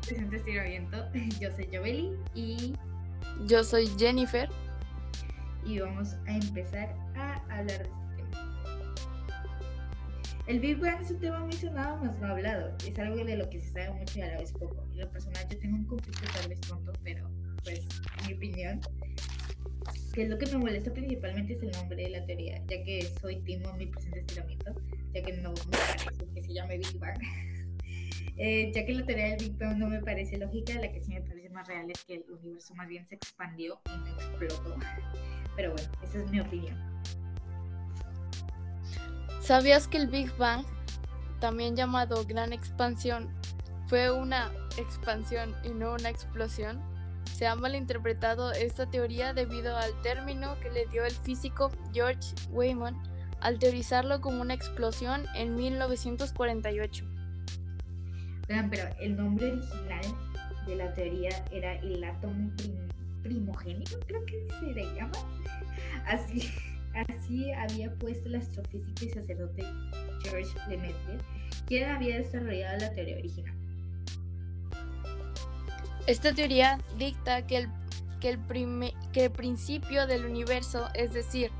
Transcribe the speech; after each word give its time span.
Presente 0.00 0.36
estiramiento. 0.36 0.96
Yo 1.40 1.50
soy 1.50 1.68
Joveli 1.72 2.12
y. 2.34 2.74
Yo 3.46 3.62
soy 3.64 3.86
Jennifer. 3.98 4.48
Y 5.64 5.78
vamos 5.78 6.14
a 6.26 6.36
empezar 6.36 6.94
a 7.14 7.36
hablar 7.48 7.66
de 7.66 7.72
este 7.84 8.24
tema. 8.30 8.94
El 10.48 10.58
Big 10.58 10.80
Bang 10.80 11.00
es 11.00 11.10
un 11.12 11.20
tema 11.20 11.38
muy 11.38 11.52
sonado, 11.52 11.98
más 11.98 12.18
no 12.18 12.26
hablado. 12.26 12.76
Es 12.86 12.98
algo 12.98 13.24
de 13.24 13.36
lo 13.36 13.48
que 13.48 13.60
se 13.60 13.72
sabe 13.72 13.90
mucho 13.92 14.18
y 14.18 14.22
a 14.22 14.28
la 14.28 14.38
vez 14.38 14.52
poco. 14.52 14.84
Y 14.92 14.98
lo 14.98 15.08
personal, 15.10 15.46
yo 15.48 15.58
tengo 15.58 15.76
un 15.76 15.84
conflicto 15.84 16.22
tal 16.34 16.48
vez 16.48 16.60
tonto, 16.62 16.92
pero 17.04 17.30
pues, 17.62 17.86
en 18.20 18.26
mi 18.26 18.34
opinión, 18.34 18.80
que 20.12 20.24
es 20.24 20.28
lo 20.28 20.38
que 20.38 20.46
me 20.46 20.58
molesta 20.58 20.92
principalmente 20.92 21.54
es 21.54 21.62
el 21.62 21.70
nombre 21.70 22.02
de 22.02 22.10
la 22.10 22.26
teoría, 22.26 22.58
ya 22.66 22.82
que 22.82 23.08
soy 23.20 23.36
Timo 23.42 23.70
en 23.70 23.78
mi 23.78 23.86
presente 23.86 24.20
estiramiento, 24.20 24.74
ya 25.14 25.22
que 25.22 25.32
no 25.34 25.52
me 25.52 25.70
parece 25.70 26.26
que 26.34 26.42
se 26.42 26.52
llame 26.52 26.78
Big 26.78 26.98
Bang. 26.98 27.18
Eh, 28.36 28.72
ya 28.74 28.86
que 28.86 28.94
la 28.94 29.04
teoría 29.04 29.36
del 29.36 29.38
Big 29.38 29.58
Bang 29.58 29.76
no 29.76 29.88
me 29.88 30.00
parece 30.00 30.38
lógica, 30.38 30.74
la 30.74 30.90
que 30.90 31.00
sí 31.02 31.12
me 31.12 31.20
parece 31.20 31.50
más 31.50 31.68
real 31.68 31.90
es 31.90 32.02
que 32.04 32.14
el 32.14 32.24
universo 32.30 32.74
más 32.74 32.88
bien 32.88 33.06
se 33.06 33.16
expandió 33.16 33.80
y 33.86 33.98
no 33.98 34.14
explotó. 34.14 34.76
Pero 35.54 35.72
bueno, 35.72 35.88
esa 36.02 36.18
es 36.18 36.30
mi 36.30 36.40
opinión. 36.40 36.76
¿Sabías 39.40 39.86
que 39.86 39.98
el 39.98 40.06
Big 40.06 40.34
Bang, 40.36 40.64
también 41.40 41.76
llamado 41.76 42.24
Gran 42.24 42.52
Expansión, 42.52 43.28
fue 43.86 44.10
una 44.10 44.50
expansión 44.78 45.54
y 45.64 45.70
no 45.70 45.92
una 45.92 46.08
explosión? 46.08 46.80
Se 47.34 47.46
ha 47.46 47.54
malinterpretado 47.54 48.52
esta 48.52 48.88
teoría 48.88 49.34
debido 49.34 49.76
al 49.76 50.00
término 50.02 50.58
que 50.60 50.70
le 50.70 50.86
dio 50.86 51.04
el 51.04 51.12
físico 51.12 51.70
George 51.92 52.34
Wayman 52.50 52.96
al 53.40 53.58
teorizarlo 53.58 54.20
como 54.20 54.40
una 54.40 54.54
explosión 54.54 55.26
en 55.34 55.56
1948. 55.56 57.11
Vean, 58.48 58.70
pero 58.70 58.84
el 59.00 59.16
nombre 59.16 59.52
original 59.52 60.02
de 60.66 60.76
la 60.76 60.92
teoría 60.94 61.44
era 61.50 61.74
el 61.76 62.02
átomo 62.04 62.50
primogénito, 63.22 63.98
creo 64.06 64.24
que 64.26 64.46
se 64.60 64.66
le 64.72 64.84
llama. 64.94 65.12
Así, 66.06 66.50
así 67.08 67.52
había 67.52 67.92
puesto 67.94 68.28
el 68.28 68.36
astrofísico 68.36 69.04
y 69.04 69.08
sacerdote 69.10 69.64
George 70.22 70.50
Lemaitre, 70.68 71.18
quien 71.66 71.88
había 71.88 72.18
desarrollado 72.18 72.78
la 72.78 72.92
teoría 72.92 73.16
original. 73.16 73.54
Esta 76.06 76.34
teoría 76.34 76.78
dicta 76.98 77.46
que 77.46 77.58
el, 77.58 77.68
que 78.20 78.30
el, 78.30 78.92
que 79.12 79.24
el 79.26 79.30
principio 79.30 80.06
del 80.06 80.24
universo, 80.24 80.88
es 80.94 81.12
decir, 81.12 81.52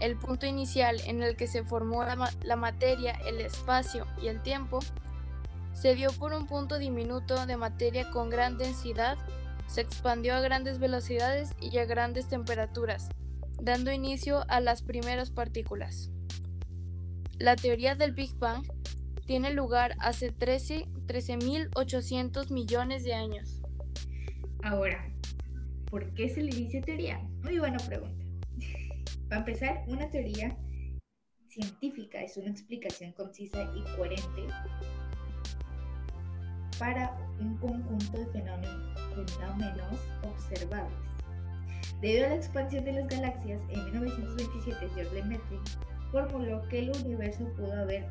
el 0.00 0.16
punto 0.16 0.46
inicial 0.46 1.00
en 1.06 1.22
el 1.22 1.36
que 1.36 1.48
se 1.48 1.64
formó 1.64 2.04
la, 2.04 2.32
la, 2.44 2.56
materia, 2.56 3.12
el 3.26 3.40
espacio 3.40 4.06
y 4.22 4.28
el 4.28 4.40
tiempo, 4.40 4.78
se 5.80 5.94
dio 5.94 6.10
por 6.12 6.32
un 6.32 6.46
punto 6.46 6.78
diminuto 6.78 7.44
de 7.46 7.56
materia 7.56 8.10
con 8.10 8.30
gran 8.30 8.58
densidad, 8.58 9.16
se 9.68 9.80
expandió 9.80 10.34
a 10.34 10.40
grandes 10.40 10.80
velocidades 10.80 11.54
y 11.60 11.78
a 11.78 11.84
grandes 11.84 12.26
temperaturas, 12.26 13.10
dando 13.62 13.92
inicio 13.92 14.44
a 14.48 14.58
las 14.60 14.82
primeras 14.82 15.30
partículas. 15.30 16.10
La 17.38 17.54
teoría 17.54 17.94
del 17.94 18.10
Big 18.10 18.34
Bang 18.38 18.64
tiene 19.24 19.52
lugar 19.52 19.94
hace 20.00 20.34
13.800 20.34 22.50
millones 22.50 23.04
de 23.04 23.14
años. 23.14 23.62
Ahora, 24.64 25.14
¿por 25.88 26.12
qué 26.14 26.28
se 26.28 26.42
le 26.42 26.56
dice 26.56 26.80
teoría? 26.80 27.20
Muy 27.44 27.60
buena 27.60 27.78
pregunta. 27.78 28.26
Para 29.28 29.42
empezar, 29.42 29.84
una 29.86 30.10
teoría 30.10 30.56
científica 31.46 32.20
es 32.20 32.36
una 32.36 32.50
explicación 32.50 33.12
concisa 33.12 33.70
y 33.76 33.84
coherente 33.96 34.48
para 36.78 37.16
un 37.40 37.56
conjunto 37.58 38.18
de 38.18 38.26
fenómenos, 38.26 40.00
observables. 40.22 40.96
Debido 42.00 42.26
a 42.26 42.28
la 42.30 42.36
expansión 42.36 42.84
de 42.84 42.92
las 42.92 43.08
galaxias, 43.08 43.60
en 43.70 43.84
1927 43.84 44.88
George 44.94 45.14
Lemaitre 45.14 45.58
formuló 46.12 46.62
que 46.68 46.80
el 46.80 46.90
universo 46.90 47.44
pudo 47.56 47.72
haber 47.72 48.06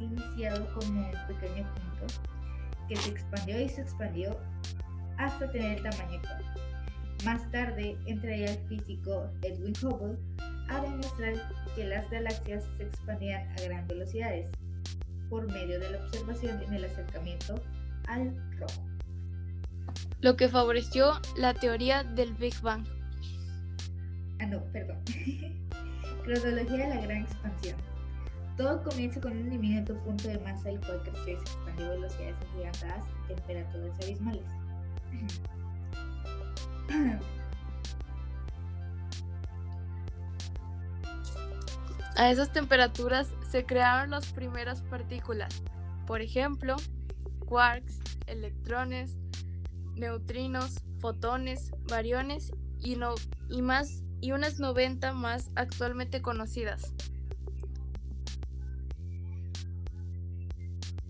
iniciado 0.00 0.66
como 0.74 1.00
un 1.00 1.12
pequeño 1.28 1.64
punto 1.74 2.14
que 2.88 2.96
se 2.96 3.10
expandió 3.10 3.60
y 3.60 3.68
se 3.68 3.82
expandió 3.82 4.36
hasta 5.18 5.50
tener 5.52 5.78
el 5.78 5.82
tamaño 5.82 6.18
actual. 6.18 6.44
Más 7.24 7.50
tarde 7.50 7.96
entraría 8.06 8.52
el 8.52 8.58
físico 8.66 9.30
Edwin 9.42 9.74
Hubble 9.82 10.18
a 10.68 10.80
demostrar 10.80 11.34
que 11.76 11.84
las 11.84 12.10
galaxias 12.10 12.64
se 12.76 12.84
expandían 12.84 13.48
a 13.50 13.62
gran 13.62 13.86
velocidades 13.86 14.50
por 15.28 15.46
medio 15.52 15.78
de 15.78 15.90
la 15.90 15.98
observación 15.98 16.62
en 16.62 16.74
el 16.74 16.84
acercamiento 16.84 17.62
al 18.10 18.34
rojo. 18.58 18.86
Lo 20.20 20.36
que 20.36 20.48
favoreció 20.48 21.20
la 21.36 21.54
teoría 21.54 22.02
del 22.02 22.34
Big 22.34 22.60
Bang. 22.60 22.84
Ah, 24.40 24.46
no, 24.46 24.62
perdón. 24.72 24.98
Cronología 26.24 26.88
de 26.88 26.94
la 26.94 27.00
gran 27.00 27.22
expansión. 27.22 27.76
Todo 28.56 28.82
comienza 28.82 29.20
con 29.20 29.32
un 29.32 29.48
diminuto 29.48 29.94
punto 30.04 30.28
de 30.28 30.38
masa 30.40 30.68
el 30.68 30.80
cual 30.80 31.00
creció 31.02 31.32
y 31.32 31.36
se 31.36 31.42
expandió 31.42 31.86
a 31.86 31.90
velocidades 31.90 32.36
agigantadas 32.50 33.04
y 33.24 33.34
temperaturas 33.34 34.00
abismales. 34.02 34.44
A 42.16 42.30
esas 42.30 42.52
temperaturas 42.52 43.32
se 43.50 43.64
crearon 43.64 44.10
las 44.10 44.26
primeras 44.32 44.82
partículas, 44.82 45.62
por 46.06 46.20
ejemplo, 46.20 46.76
quarks, 47.50 47.98
electrones, 48.28 49.18
neutrinos, 49.96 50.78
fotones, 51.00 51.72
bariones 51.88 52.52
y, 52.78 52.94
no, 52.94 53.16
y, 53.48 53.60
más, 53.60 54.04
y 54.20 54.30
unas 54.30 54.60
90 54.60 55.12
más 55.14 55.50
actualmente 55.56 56.22
conocidas. 56.22 56.94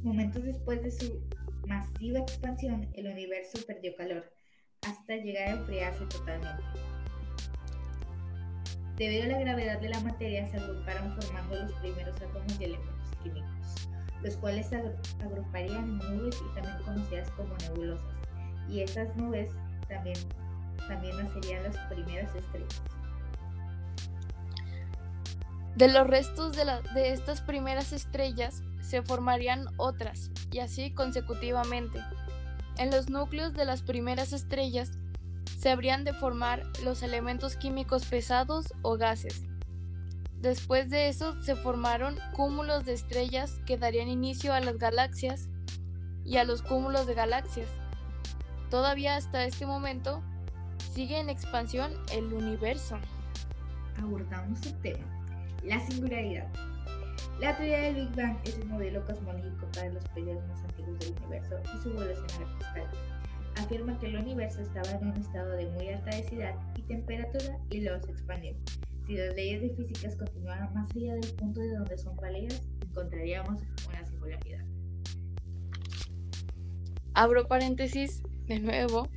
Momentos 0.02 0.42
después 0.42 0.82
de 0.82 0.90
su 0.90 1.20
masiva 1.66 2.20
expansión, 2.20 2.88
el 2.94 3.08
universo 3.08 3.58
perdió 3.66 3.94
calor, 3.96 4.24
hasta 4.88 5.16
llegar 5.16 5.48
a 5.48 5.52
enfriarse 5.52 6.06
totalmente. 6.06 6.62
Debido 8.96 9.24
a 9.24 9.26
la 9.26 9.40
gravedad 9.40 9.78
de 9.78 9.90
la 9.90 10.00
materia, 10.00 10.50
se 10.50 10.56
agruparon 10.56 11.20
formando 11.20 11.54
los 11.56 11.72
primeros 11.74 12.16
átomos 12.16 12.58
y 12.58 12.64
elementos 12.64 13.10
químicos, 13.22 13.79
los 14.22 14.36
cuales 14.36 14.68
se 14.68 14.76
agruparían 15.22 16.00
en 16.00 16.16
nubes 16.16 16.36
y 16.36 16.54
también 16.54 16.82
conocidas 16.84 17.30
como 17.30 17.54
nebulosas, 17.56 18.04
y 18.68 18.80
esas 18.80 19.16
nubes 19.16 19.50
también, 19.88 20.18
también 20.88 21.16
nacerían 21.16 21.62
las 21.64 21.76
primeras 21.88 22.34
estrellas. 22.34 22.82
De 25.76 25.88
los 25.88 26.06
restos 26.06 26.56
de, 26.56 26.64
de 26.94 27.12
estas 27.12 27.40
primeras 27.40 27.92
estrellas 27.92 28.62
se 28.82 29.02
formarían 29.02 29.66
otras, 29.76 30.30
y 30.50 30.58
así 30.58 30.92
consecutivamente. 30.92 32.00
En 32.76 32.90
los 32.90 33.08
núcleos 33.08 33.54
de 33.54 33.64
las 33.64 33.82
primeras 33.82 34.32
estrellas 34.32 34.92
se 35.58 35.70
habrían 35.70 36.04
de 36.04 36.12
formar 36.12 36.62
los 36.84 37.02
elementos 37.02 37.56
químicos 37.56 38.06
pesados 38.06 38.72
o 38.82 38.96
gases. 38.96 39.49
Después 40.40 40.88
de 40.88 41.08
eso 41.08 41.40
se 41.42 41.54
formaron 41.54 42.16
cúmulos 42.34 42.86
de 42.86 42.94
estrellas 42.94 43.60
que 43.66 43.76
darían 43.76 44.08
inicio 44.08 44.54
a 44.54 44.60
las 44.60 44.78
galaxias 44.78 45.50
y 46.24 46.38
a 46.38 46.44
los 46.44 46.62
cúmulos 46.62 47.06
de 47.06 47.14
galaxias. 47.14 47.68
Todavía 48.70 49.16
hasta 49.16 49.44
este 49.44 49.66
momento 49.66 50.22
sigue 50.94 51.18
en 51.18 51.28
expansión 51.28 51.92
el 52.12 52.32
universo. 52.32 52.98
Abordamos 53.98 54.64
el 54.64 54.80
tema, 54.80 55.04
la 55.62 55.78
singularidad. 55.80 56.48
La 57.38 57.56
teoría 57.56 57.80
del 57.80 58.06
Big 58.06 58.16
Bang 58.16 58.38
es 58.44 58.58
un 58.58 58.68
modelo 58.68 59.04
cosmológico 59.04 59.66
para 59.72 59.90
los 59.90 60.04
periodos 60.08 60.46
más 60.48 60.60
antiguos 60.64 60.98
del 61.00 61.14
universo 61.18 61.56
y 61.74 61.82
su 61.82 61.90
evolución 61.90 62.48
la 62.74 63.62
Afirma 63.62 63.98
que 63.98 64.06
el 64.06 64.16
universo 64.16 64.62
estaba 64.62 64.90
en 64.90 65.08
un 65.08 65.16
estado 65.16 65.50
de 65.50 65.66
muy 65.70 65.88
alta 65.88 66.16
densidad 66.16 66.54
y 66.76 66.82
temperatura 66.82 67.58
y 67.68 67.80
luego 67.80 68.02
se 68.06 68.12
expandió. 68.12 68.54
Si 69.10 69.16
las 69.16 69.34
leyes 69.34 69.60
de 69.60 69.70
físicas 69.70 70.14
continuaran 70.14 70.72
más 70.72 70.88
allá 70.94 71.14
del 71.14 71.34
punto 71.34 71.58
de 71.58 71.74
donde 71.74 71.98
son 71.98 72.14
válidas, 72.14 72.62
encontraríamos 72.80 73.60
una 73.88 74.04
singularidad. 74.04 74.64
Abro 77.14 77.48
paréntesis 77.48 78.22
de 78.46 78.60
nuevo. 78.60 79.08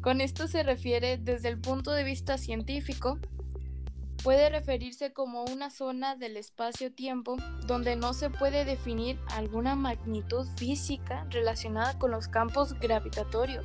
Con 0.00 0.20
esto 0.20 0.48
se 0.48 0.64
refiere 0.64 1.16
desde 1.16 1.48
el 1.48 1.60
punto 1.60 1.92
de 1.92 2.02
vista 2.02 2.38
científico 2.38 3.20
puede 4.24 4.50
referirse 4.50 5.12
como 5.12 5.44
una 5.44 5.70
zona 5.70 6.16
del 6.16 6.36
espacio-tiempo 6.36 7.36
donde 7.68 7.94
no 7.94 8.14
se 8.14 8.30
puede 8.30 8.64
definir 8.64 9.16
alguna 9.36 9.76
magnitud 9.76 10.44
física 10.56 11.24
relacionada 11.30 11.96
con 12.00 12.10
los 12.10 12.26
campos 12.26 12.74
gravitatorios. 12.80 13.64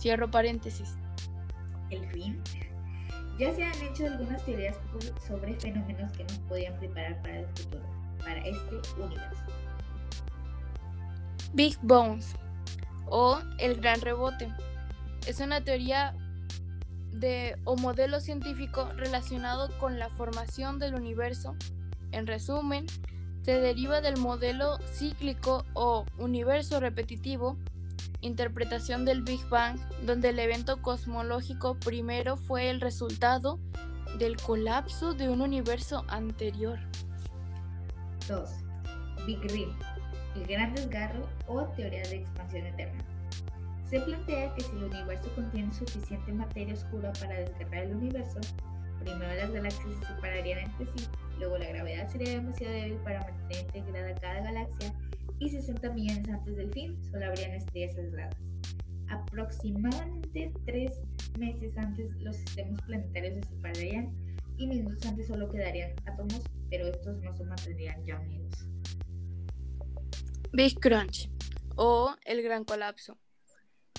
Cierro 0.00 0.30
paréntesis. 0.30 0.96
El 1.90 2.08
fin. 2.12 2.42
Ya 3.38 3.54
se 3.54 3.64
han 3.64 3.82
hecho 3.82 4.06
algunas 4.06 4.44
teorías 4.44 4.76
sobre 5.26 5.54
fenómenos 5.54 6.12
que 6.12 6.24
nos 6.24 6.38
podían 6.40 6.78
preparar 6.78 7.20
para 7.22 7.40
el 7.40 7.46
futuro, 7.46 7.82
para 8.18 8.40
este 8.46 8.80
universo. 9.00 9.44
Big 11.52 11.78
Bones 11.82 12.34
o 13.06 13.40
el 13.58 13.80
gran 13.80 14.00
rebote. 14.00 14.52
Es 15.26 15.40
una 15.40 15.62
teoría 15.62 16.14
de 17.12 17.56
o 17.64 17.76
modelo 17.76 18.20
científico 18.20 18.88
relacionado 18.96 19.68
con 19.78 19.98
la 19.98 20.08
formación 20.10 20.78
del 20.78 20.94
universo. 20.94 21.56
En 22.12 22.26
resumen, 22.26 22.86
se 23.42 23.60
deriva 23.60 24.00
del 24.00 24.16
modelo 24.18 24.78
cíclico 24.92 25.64
o 25.74 26.04
universo 26.18 26.78
repetitivo, 26.80 27.58
interpretación 28.20 29.04
del 29.04 29.22
Big 29.22 29.46
Bang, 29.48 29.78
donde 30.04 30.30
el 30.30 30.38
evento 30.38 30.80
cosmológico 30.82 31.74
primero 31.78 32.36
fue 32.36 32.70
el 32.70 32.80
resultado 32.80 33.58
del 34.18 34.36
colapso 34.36 35.14
de 35.14 35.28
un 35.28 35.40
universo 35.40 36.04
anterior. 36.08 36.78
2. 38.28 38.50
Big 39.26 39.40
Rip, 39.52 39.68
el 40.36 40.46
gran 40.46 40.74
desgarro 40.74 41.28
o 41.46 41.62
teoría 41.76 42.02
de 42.02 42.16
expansión 42.16 42.66
eterna. 42.66 43.04
Se 43.88 44.00
plantea 44.00 44.54
que 44.54 44.62
si 44.62 44.70
el 44.76 44.84
universo 44.84 45.28
contiene 45.34 45.72
suficiente 45.74 46.32
materia 46.32 46.74
oscura 46.74 47.12
para 47.20 47.40
desgarrar 47.40 47.84
el 47.84 47.96
universo, 47.96 48.40
primero 49.00 49.34
las 49.34 49.52
galaxias 49.52 49.94
se 49.98 50.14
separarían 50.14 50.58
entre 50.60 50.86
sí, 50.86 51.08
luego 51.38 51.58
la 51.58 51.68
gravedad 51.68 52.08
sería 52.08 52.30
demasiado 52.30 52.72
débil 52.72 52.98
para 52.98 53.20
mantener 53.20 53.66
integrada 53.74 54.14
cada 54.16 54.40
galaxia 54.42 54.94
y 55.38 55.48
60 55.48 55.90
millones 55.92 56.28
antes 56.28 56.56
del 56.56 56.72
fin 56.72 57.02
solo 57.10 57.26
habrían 57.26 57.52
estrellas 57.52 57.96
aisladas. 57.96 58.36
Aproximadamente 59.08 60.52
tres 60.66 60.92
meses 61.38 61.76
antes 61.76 62.14
los 62.20 62.36
sistemas 62.36 62.80
planetarios 62.82 63.34
se 63.34 63.54
separarían 63.54 64.14
y 64.56 64.66
minutos 64.66 65.04
antes 65.06 65.26
solo 65.26 65.48
quedarían 65.48 65.92
átomos, 66.06 66.42
pero 66.68 66.86
estos 66.86 67.16
no 67.18 67.34
se 67.34 67.44
mantendrían 67.44 68.04
ya 68.04 68.20
unidos. 68.20 68.66
Big 70.52 70.78
Crunch 70.78 71.30
o 71.76 72.14
el 72.24 72.42
Gran 72.42 72.64
Colapso. 72.64 73.16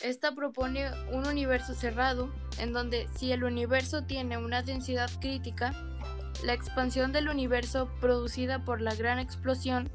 Esta 0.03 0.33
propone 0.33 0.89
un 1.12 1.25
universo 1.27 1.74
cerrado, 1.74 2.31
en 2.57 2.74
donde 2.74 3.07
si 3.15 3.31
el 3.31 3.44
universo 3.44 4.03
tiene 4.03 4.38
una 4.38 4.62
densidad 4.62 5.09
crítica, 5.19 5.74
la 6.44 6.53
expansión 6.53 7.12
del 7.12 7.30
universo 7.30 7.89
producida 8.00 8.63
por 8.65 8.81
la 8.81 8.95
gran 8.95 9.19
explosión 9.19 9.89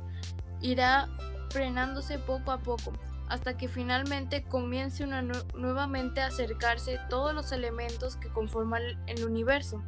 irá 0.61 1.09
frenándose 1.51 2.19
poco 2.19 2.53
a 2.53 2.59
poco, 2.59 2.93
hasta 3.29 3.57
que 3.57 3.69
finalmente 3.69 4.45
comience 4.45 5.07
nuevamente 5.55 6.21
a 6.21 6.27
acercarse 6.27 6.99
todos 7.09 7.35
los 7.35 7.53
elementos 7.53 8.17
que 8.17 8.29
conforman 8.29 8.83
el 9.07 9.25
universo, 9.25 9.83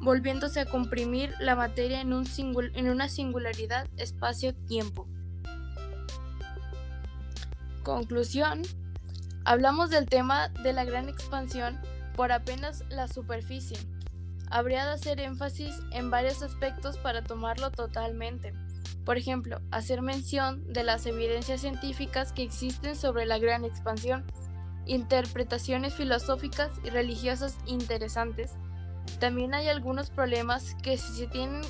volviéndose 0.00 0.60
a 0.60 0.66
comprimir 0.66 1.34
la 1.40 1.56
materia 1.56 2.00
en, 2.00 2.12
un 2.12 2.26
en 2.74 2.88
una 2.88 3.08
singularidad 3.08 3.88
espacio-tiempo. 3.96 5.06
Conclusión, 7.82 8.62
Hablamos 9.44 9.90
del 9.90 10.06
tema 10.06 10.50
de 10.62 10.72
la 10.72 10.84
gran 10.84 11.08
expansión 11.08 11.80
por 12.14 12.30
apenas 12.30 12.84
la 12.90 13.08
superficie. 13.08 13.76
Habría 14.48 14.84
de 14.84 14.92
hacer 14.92 15.18
énfasis 15.18 15.74
en 15.90 16.10
varios 16.10 16.42
aspectos 16.42 16.96
para 16.98 17.24
tomarlo 17.24 17.72
totalmente. 17.72 18.52
Por 19.04 19.16
ejemplo, 19.16 19.60
hacer 19.72 20.00
mención 20.00 20.72
de 20.72 20.84
las 20.84 21.06
evidencias 21.06 21.62
científicas 21.62 22.32
que 22.32 22.44
existen 22.44 22.94
sobre 22.94 23.26
la 23.26 23.38
gran 23.38 23.64
expansión, 23.64 24.24
interpretaciones 24.86 25.94
filosóficas 25.94 26.70
y 26.84 26.90
religiosas 26.90 27.56
interesantes. 27.66 28.52
También 29.18 29.54
hay 29.54 29.66
algunos 29.66 30.10
problemas 30.10 30.76
que 30.84 30.96
se 30.96 31.26
tienen, 31.26 31.62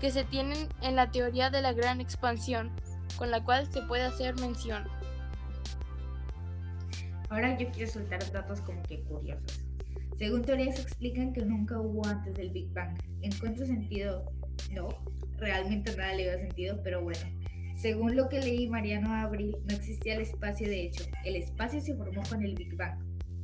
que 0.00 0.10
se 0.10 0.24
tienen 0.24 0.68
en 0.82 0.96
la 0.96 1.12
teoría 1.12 1.50
de 1.50 1.62
la 1.62 1.72
gran 1.72 2.00
expansión, 2.00 2.72
con 3.16 3.30
la 3.30 3.44
cual 3.44 3.70
se 3.70 3.82
puede 3.82 4.02
hacer 4.02 4.34
mención. 4.40 4.95
Ahora 7.28 7.58
yo 7.58 7.68
quiero 7.70 7.90
soltar 7.90 8.20
datos 8.30 8.60
como 8.60 8.82
que 8.84 9.02
curiosos. 9.02 9.64
Según 10.16 10.42
teorías 10.42 10.78
explican 10.78 11.32
que 11.32 11.44
nunca 11.44 11.78
hubo 11.80 12.06
antes 12.06 12.34
del 12.34 12.50
Big 12.50 12.72
Bang. 12.72 12.96
¿Encuentro 13.20 13.66
sentido? 13.66 14.32
No, 14.72 14.88
realmente 15.38 15.94
nada 15.96 16.14
le 16.14 16.26
da 16.26 16.38
sentido, 16.38 16.80
pero 16.82 17.02
bueno. 17.02 17.20
Según 17.76 18.16
lo 18.16 18.28
que 18.28 18.40
leí 18.40 18.68
Mariano 18.68 19.12
Abril, 19.12 19.56
no 19.68 19.74
existía 19.74 20.14
el 20.14 20.22
espacio 20.22 20.68
de 20.68 20.86
hecho. 20.86 21.04
El 21.24 21.36
espacio 21.36 21.80
se 21.80 21.94
formó 21.94 22.22
con 22.28 22.42
el 22.42 22.54
Big 22.54 22.74
Bang. 22.76 22.98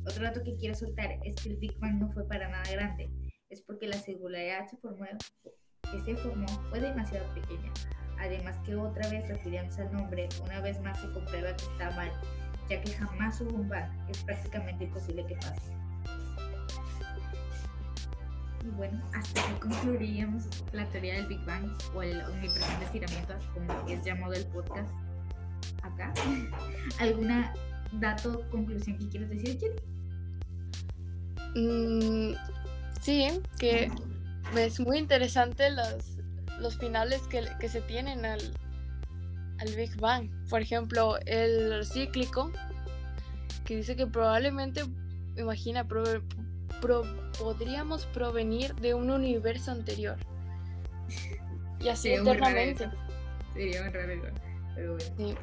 Otro 0.07 0.23
dato 0.23 0.43
que 0.43 0.55
quiero 0.55 0.73
soltar 0.73 1.19
es 1.23 1.35
que 1.35 1.49
el 1.49 1.57
Big 1.57 1.77
Bang 1.79 1.99
no 1.99 2.09
fue 2.11 2.27
para 2.27 2.49
nada 2.49 2.63
grande. 2.71 3.09
Es 3.49 3.61
porque 3.61 3.87
la 3.87 3.97
singularidad 3.97 4.67
se 4.67 4.77
formó, 4.77 5.05
que 5.43 5.99
se 6.03 6.15
formó 6.15 6.47
fue 6.69 6.79
demasiado 6.79 7.31
pequeña. 7.35 7.71
Además 8.17 8.57
que 8.65 8.75
otra 8.75 9.07
vez 9.09 9.27
refiriéndose 9.27 9.83
al 9.83 9.93
nombre, 9.93 10.27
una 10.43 10.61
vez 10.61 10.81
más 10.81 10.99
se 10.99 11.11
comprueba 11.11 11.55
que 11.55 11.65
está 11.65 11.91
mal 11.91 12.09
ya 12.69 12.81
que 12.81 12.91
jamás 12.93 13.41
hubo 13.41 13.55
un 13.55 13.69
bang, 13.69 13.89
es 14.09 14.23
prácticamente 14.23 14.85
imposible 14.85 15.25
que 15.25 15.35
pase. 15.35 15.71
Y 18.63 18.69
bueno, 18.77 19.01
hasta 19.13 19.41
aquí 19.41 19.59
concluiríamos 19.59 20.45
la 20.71 20.87
teoría 20.89 21.15
del 21.15 21.27
Big 21.27 21.43
Bang 21.45 21.69
o 21.93 22.01
el 22.01 22.21
omnipresente 22.21 22.85
estiramiento, 22.85 23.35
como 23.53 23.89
es 23.89 24.03
llamado 24.05 24.33
el 24.33 24.45
podcast 24.47 24.89
acá. 25.81 26.13
¿Alguna 26.99 27.53
dato, 27.91 28.49
conclusión 28.49 28.97
que 28.97 29.09
quieres 29.09 29.29
decir, 29.29 29.59
Jenny? 29.59 29.75
Mm, 31.55 32.35
sí, 33.01 33.27
que 33.59 33.91
es 34.57 34.79
muy 34.79 34.97
interesante 34.97 35.69
los, 35.69 36.17
los 36.59 36.77
finales 36.77 37.21
que, 37.23 37.43
que 37.59 37.67
se 37.67 37.81
tienen 37.81 38.25
al, 38.25 38.39
al 39.59 39.75
Big 39.75 39.95
Bang. 39.99 40.29
Por 40.49 40.61
ejemplo, 40.61 41.17
el 41.25 41.85
cíclico, 41.85 42.51
que 43.65 43.77
dice 43.77 43.95
que 43.95 44.07
probablemente, 44.07 44.83
imagina, 45.37 45.87
podríamos 47.39 48.05
provenir 48.07 48.75
de 48.75 48.93
un 48.93 49.09
universo 49.09 49.71
anterior. 49.71 50.17
Y 51.79 51.89
así 51.89 52.13
eternamente. 52.13 52.89
Sería 53.53 53.83
un 53.83 53.93
raro 53.93 54.33
pero 54.75 54.97
bueno. 55.17 55.39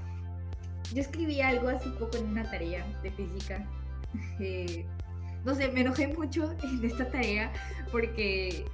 Yo 0.93 1.01
escribí 1.01 1.41
algo 1.41 1.69
hace 1.69 1.89
poco 1.91 2.17
en 2.17 2.27
una 2.27 2.51
tarea 2.51 2.85
de 3.03 3.13
física. 3.13 3.65
no 5.45 5.55
sé, 5.55 5.71
me 5.71 5.83
enojé 5.83 6.09
mucho 6.09 6.53
en 6.63 6.85
esta 6.85 7.09
tarea 7.09 7.53
porque, 7.93 8.65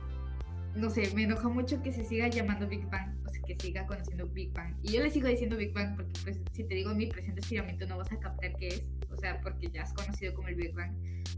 no 0.75 0.89
sé, 0.89 1.13
me 1.15 1.25
enoja 1.25 1.49
mucho 1.49 1.83
que 1.83 1.93
se 1.93 2.05
siga 2.05 2.29
llamando 2.29 2.67
Big 2.67 2.89
Bang 2.89 3.16
que 3.47 3.57
siga 3.59 3.87
conociendo 3.87 4.27
Big 4.27 4.53
Bang. 4.53 4.77
Y 4.83 4.93
yo 4.93 5.03
le 5.03 5.11
sigo 5.11 5.29
diciendo 5.29 5.57
Big 5.57 5.73
Bang 5.73 5.97
porque 5.97 6.13
pues, 6.25 6.41
si 6.53 6.65
te 6.65 6.75
digo 6.75 6.95
mi 6.95 7.07
presente 7.07 7.41
estiramiento 7.41 7.87
no 7.87 7.99
vas 7.99 8.11
a 8.13 8.19
captar 8.19 8.55
qué 8.57 8.69
es, 8.69 8.89
o 9.11 9.17
sea, 9.17 9.41
porque 9.41 9.69
ya 9.69 9.83
has 9.83 9.93
conocido 9.95 10.35
como 10.35 10.49
el 10.49 10.57
Big 10.57 10.75
Bang. 10.75 10.93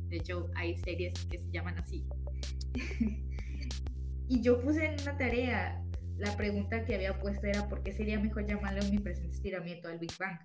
De 0.08 0.16
hecho, 0.16 0.50
hay 0.54 0.76
series 0.78 1.14
que 1.26 1.38
se 1.38 1.50
llaman 1.50 1.78
así. 1.78 2.04
y 4.28 4.40
yo 4.40 4.60
puse 4.60 4.86
en 4.86 5.00
una 5.02 5.16
tarea, 5.16 5.84
la 6.16 6.36
pregunta 6.36 6.84
que 6.84 6.94
había 6.94 7.18
puesto 7.18 7.46
era 7.46 7.68
¿por 7.68 7.82
qué 7.82 7.92
sería 7.92 8.18
mejor 8.18 8.46
llamarle 8.46 8.90
mi 8.90 8.98
presente 8.98 9.36
estiramiento 9.36 9.88
al 9.88 9.98
Big 9.98 10.12
Bang? 10.18 10.38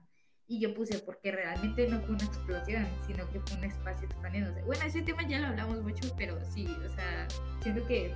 Y 0.45 0.59
yo 0.59 0.73
puse 0.73 0.99
porque 0.99 1.31
realmente 1.31 1.87
no 1.87 2.01
fue 2.01 2.15
una 2.15 2.25
explosión, 2.25 2.85
sino 3.07 3.29
que 3.31 3.39
fue 3.39 3.57
un 3.57 3.63
espacio 3.63 4.05
expandiéndose. 4.07 4.61
Bueno, 4.63 4.83
ese 4.83 5.01
tema 5.01 5.27
ya 5.27 5.39
lo 5.39 5.47
hablamos 5.47 5.81
mucho, 5.81 6.13
pero 6.17 6.37
sí, 6.53 6.67
o 6.85 6.89
sea, 6.93 7.27
siento 7.61 7.87
que... 7.87 8.13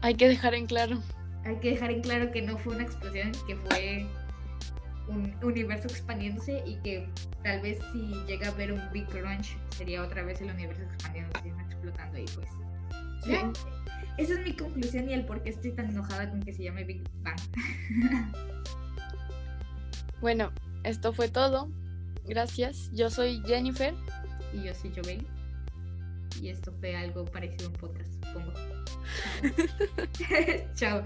Hay 0.00 0.14
que 0.14 0.28
dejar 0.28 0.54
en 0.54 0.66
claro 0.66 1.02
hay 1.46 1.56
que 1.56 1.70
dejar 1.70 1.90
en 1.90 2.02
claro 2.02 2.30
que 2.30 2.42
no 2.42 2.58
fue 2.58 2.74
una 2.74 2.84
explosión, 2.84 3.32
que 3.46 3.56
fue 3.56 4.06
un 5.08 5.32
universo 5.42 5.86
expandiéndose 5.88 6.62
y 6.66 6.76
que 6.76 7.08
tal 7.42 7.60
vez 7.60 7.78
si 7.92 8.00
llega 8.26 8.48
a 8.48 8.50
haber 8.50 8.72
un 8.72 8.82
Big 8.92 9.06
Crunch 9.06 9.56
sería 9.70 10.02
otra 10.02 10.24
vez 10.24 10.40
el 10.40 10.50
universo 10.50 10.82
expandiéndose 10.82 11.48
y 11.48 11.50
explotando 11.50 12.18
y 12.18 12.24
pues. 12.24 12.48
Esa 14.18 14.32
es 14.34 14.40
mi 14.44 14.54
conclusión 14.54 15.08
y 15.10 15.12
el 15.12 15.26
por 15.26 15.42
qué 15.42 15.50
estoy 15.50 15.72
tan 15.72 15.90
enojada 15.90 16.30
con 16.30 16.42
que 16.42 16.52
se 16.52 16.64
llame 16.64 16.84
Big 16.84 17.02
Bang. 17.22 17.36
bueno, 20.20 20.52
esto 20.84 21.12
fue 21.12 21.28
todo. 21.28 21.70
Gracias. 22.26 22.90
Yo 22.92 23.10
soy 23.10 23.42
Jennifer. 23.46 23.94
Y 24.52 24.64
yo 24.64 24.74
soy 24.74 24.92
Joven. 24.94 25.26
Y 26.40 26.48
esto 26.48 26.72
fue 26.80 26.96
algo 26.96 27.24
parecido 27.26 27.66
a 27.66 27.68
un 27.70 27.76
podcast, 27.76 28.12
supongo. 28.12 28.52
Chao. 30.74 31.04